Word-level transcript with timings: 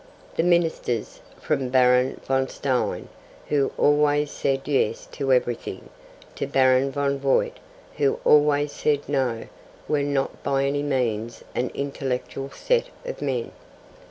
The 0.35 0.41
Ministers, 0.41 1.19
from 1.39 1.69
Baron 1.69 2.19
von 2.25 2.49
Stein, 2.49 3.07
who 3.49 3.71
always 3.77 4.31
said 4.31 4.67
'yes' 4.67 5.07
to 5.11 5.31
everything, 5.31 5.89
to 6.33 6.47
Baron 6.47 6.91
von 6.91 7.19
Voit, 7.19 7.57
who 7.97 8.19
always 8.25 8.71
said 8.71 9.07
'no,' 9.07 9.45
were 9.87 10.01
not 10.01 10.41
by 10.41 10.65
any 10.65 10.81
means 10.81 11.43
an 11.53 11.69
intellectual 11.75 12.49
set 12.49 12.85
of 13.05 13.21
men. 13.21 13.51